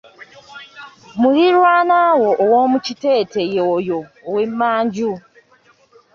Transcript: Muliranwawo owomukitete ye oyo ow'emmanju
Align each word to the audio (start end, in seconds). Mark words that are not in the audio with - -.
Muliranwawo 1.19 2.29
owomukitete 2.43 3.41
ye 3.53 3.61
oyo 3.75 3.99
ow'emmanju 4.27 5.11